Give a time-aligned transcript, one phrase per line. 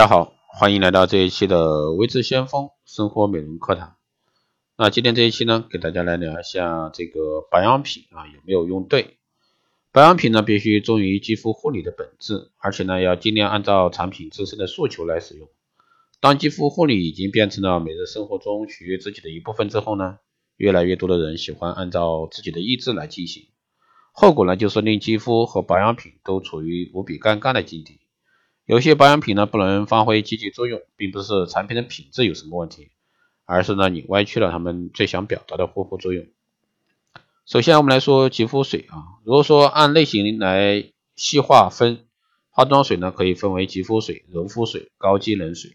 [0.00, 3.96] 大家好，欢迎来到这一期的微智先锋生活美容课堂。
[4.78, 9.18] 那今天这一期呢，给大家来聊一下这个保养品啊有没有用对？
[9.92, 15.46] 保养品呢必须忠于肌肤护理的本质，而且呢要尽量按照产品自身的诉求来使用。
[16.18, 20.16] 当肌肤护理已经变成了每日生活中取悦自己的一部分之后呢，
[20.56, 23.48] 越来越多的人喜欢按照自己的意志来进行，
[24.12, 28.00] 后果呢就是令肌肤和保养品都处于无比尴尬的境地。
[28.70, 32.90] 有些保养品呢不能发挥积极作用，并不是产品的品质有什么问题，
[33.44, 36.24] 而是呢你歪曲了他们最想表达的护肤作用。
[37.46, 42.04] 首先我们来说肌肤水啊，如果说按类型来细化分，
[42.50, 45.72] 化妆水呢可以分为肌肤水、柔肤水、高机能水。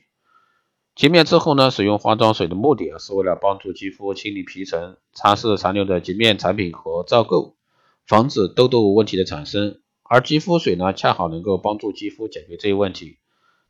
[0.96, 7.56] 洁面之后呢，使用化妆水的目的啊是为了帮助肌肤清理皮层、擦拭残留的洁面产品和皂垢，
[8.08, 9.82] 防止痘痘问题的产生。
[10.08, 13.18] 而肌肤水呢，恰好能够帮助肌肤解决这一问题。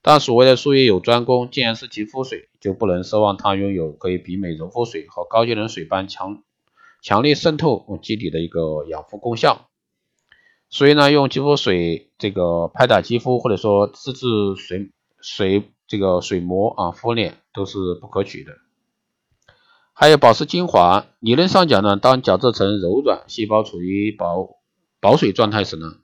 [0.02, 6.44] 但所谓的术业有专攻，既然是肌肤水，就不能奢望它拥有可以媲美柔肤水和高机能水般强
[7.02, 9.70] 强力渗透基底的一个养肤功效。
[10.70, 14.28] 所以呢，用肌肤水这个拍打肌肤，或者说自制
[14.58, 18.52] 水水这个水膜啊敷脸都是不可取的。
[19.94, 24.58] 还有保湿精华，理论上讲呢，当角质层柔软、细胞处于保
[25.00, 25.96] 保水状态时呢。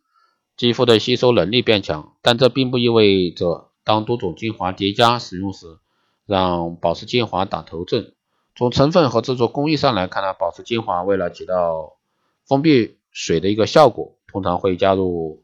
[0.57, 5.79] 肌肤的吸收能力变强，但这并不意味着当多种精华叠加使用时，
[6.25, 8.13] 让保湿精华打头阵。
[8.55, 11.97] 从成分和制作工艺上来看呢，保湿精华为了起到
[12.45, 15.43] 封闭水的一个效果，通常会加入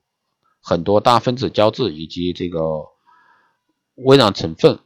[0.61, 2.89] 很多大分子胶质以及这个
[3.95, 4.79] 微量成分，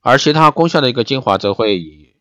[0.00, 2.16] 而其他功效的一个精华则会以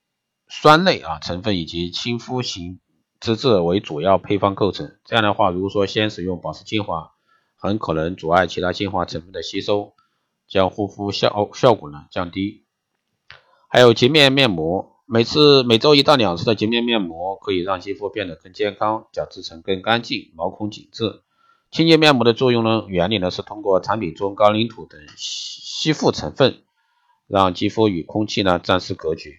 [0.48, 2.80] 酸类啊成分以及亲肤型。
[3.20, 7.12] 脂质为主要配方构成，这样的话，如果说先使用保湿精华，
[7.56, 9.94] 很可能阻碍其他精华成分的吸收，
[10.48, 12.66] 将护肤效效果呢降低。
[13.68, 21.22] 还有洁面面膜，每次每周一到两次的洁面面膜可以让肌肤变得更健康，角质层更干净，毛孔紧致。
[21.72, 26.62] 清洁面膜的作用呢，原理呢是通过产品中高岭土等吸吸附成分，
[27.28, 29.32] 让肌肤与空气呢暂时隔绝，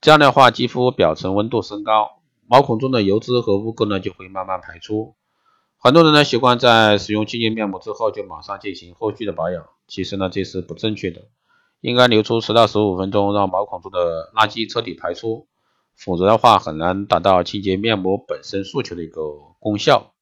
[0.00, 2.20] 这样的话，肌肤表层温度升高。
[2.48, 5.14] 毛孔中的油脂和污垢呢就会慢慢排出。
[5.76, 11.26] 很多人呢习惯在使用清洁面膜之后就马上进行后续的保养，其实呢这是不正确的，
[11.82, 15.46] 应该留出十到十五分钟，让毛孔中的垃圾彻底排出，
[15.94, 19.22] 否则的话很难达到清洁面膜本身诉求的一个
[19.60, 20.14] 功效。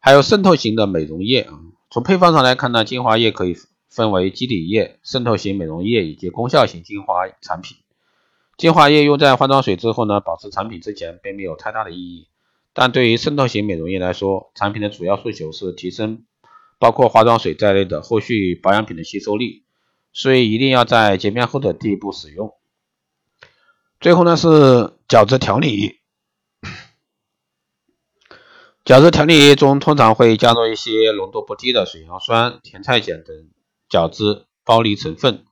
[0.00, 1.54] 还有渗透型的美容液啊，
[1.90, 3.56] 从配方上来看呢，精华液可以
[3.88, 7.78] 分为基底液、渗透型美容液以及功效型精华产品。
[8.56, 12.28] 精华液用在化妆水之后呢，保持产品之前并没有太大的意义。
[12.72, 16.24] 但对于渗透型美容液来说，产品的主要诉求是提升
[16.78, 19.64] 包括化妆水在内的后续保养品的吸收力，
[20.12, 22.52] 所以一定要在洁面后的第一步使用。
[24.00, 26.00] 最后呢是角质调理液，
[28.84, 33.48] 角质调理液中通常会加入一些浓度不低的水杨酸、甜菜碱等
[33.88, 35.44] 角质剥离成分，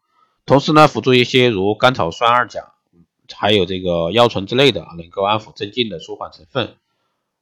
[0.45, 2.75] 同时呢辅助一些如甘草酸二钾。
[3.37, 6.77] 还有这个腰醇之类的，能够安抚镇静的舒缓成分。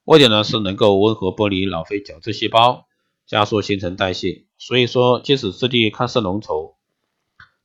[0.05, 2.87] 为点呢是能够温和剥离老废角质细胞，
[3.27, 4.47] 加速新陈代谢。
[4.59, 6.75] 所以说，即使质地看似浓稠，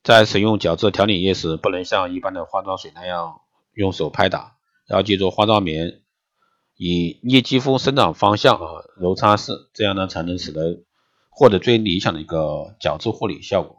[0.03, 3.41] 在使用角质调理液时，不能像一般的化妆水那样
[3.73, 6.01] 用手拍打，要记住化妆棉
[6.77, 10.83] 以逆肌肤生长方向啊揉擦拭，这样呢才能使得
[11.29, 13.77] 获得最理想的一个角质护理效果。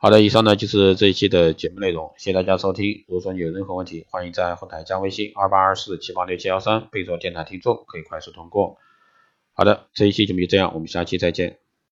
[0.00, 3.04] 好的，以上呢就是这一期的节目内容，谢谢大家收听。
[3.08, 8.78] 如果说你有任何问题，欢迎在后台加微信二八二四七八六七幺三，备注电台听众，可以快速通过。
[9.54, 11.58] 好的，这一期节目就这样，我们下期再见。